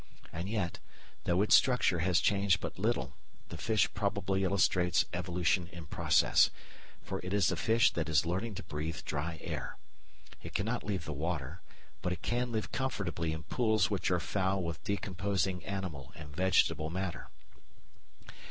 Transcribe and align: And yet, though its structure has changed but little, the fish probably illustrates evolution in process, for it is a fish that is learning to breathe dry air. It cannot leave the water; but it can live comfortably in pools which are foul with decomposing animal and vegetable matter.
And 0.33 0.49
yet, 0.49 0.79
though 1.25 1.43
its 1.43 1.53
structure 1.53 1.99
has 1.99 2.19
changed 2.19 2.59
but 2.59 2.79
little, 2.79 3.13
the 3.49 3.55
fish 3.57 3.87
probably 3.93 4.43
illustrates 4.43 5.05
evolution 5.13 5.67
in 5.71 5.85
process, 5.85 6.49
for 7.03 7.19
it 7.23 7.33
is 7.35 7.51
a 7.51 7.55
fish 7.55 7.91
that 7.91 8.09
is 8.09 8.25
learning 8.25 8.55
to 8.55 8.63
breathe 8.63 9.03
dry 9.05 9.37
air. 9.43 9.77
It 10.41 10.55
cannot 10.55 10.83
leave 10.83 11.05
the 11.05 11.13
water; 11.13 11.61
but 12.01 12.11
it 12.13 12.23
can 12.23 12.51
live 12.51 12.71
comfortably 12.71 13.31
in 13.31 13.43
pools 13.43 13.91
which 13.91 14.09
are 14.09 14.19
foul 14.19 14.63
with 14.63 14.83
decomposing 14.83 15.63
animal 15.65 16.11
and 16.15 16.35
vegetable 16.35 16.89
matter. 16.89 17.29